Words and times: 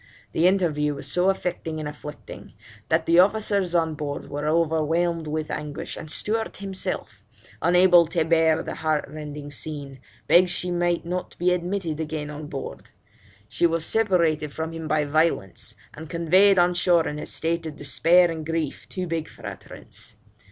The 0.31 0.47
interview 0.47 0.95
was 0.95 1.05
so 1.11 1.29
affecting 1.29 1.79
and 1.79 1.87
afflicting, 1.87 2.53
that 2.89 3.05
the 3.05 3.19
officers 3.19 3.75
on 3.75 3.93
board 3.93 4.31
were 4.31 4.47
overwhelmed 4.47 5.27
with 5.27 5.51
anguish, 5.51 5.95
and 5.95 6.09
Stewart 6.09 6.57
himself, 6.57 7.23
unable 7.61 8.07
to 8.07 8.25
bear 8.25 8.63
the 8.63 8.73
heartrending 8.73 9.51
scene, 9.51 9.99
begged 10.27 10.49
she 10.49 10.71
might 10.71 11.05
not 11.05 11.37
be 11.37 11.51
admitted 11.51 11.99
again 11.99 12.31
on 12.31 12.47
board. 12.47 12.89
She 13.47 13.67
was 13.67 13.85
separated 13.85 14.51
from 14.51 14.71
him 14.71 14.87
by 14.87 15.05
violence, 15.05 15.75
and 15.93 16.09
conveyed 16.09 16.57
on 16.57 16.73
shore 16.73 17.07
in 17.07 17.19
a 17.19 17.27
state 17.27 17.67
of 17.67 17.75
despair 17.75 18.31
and 18.31 18.43
grief 18.43 18.89
too 18.89 19.05
big 19.05 19.27
for 19.29 19.45
utterance. 19.45 20.15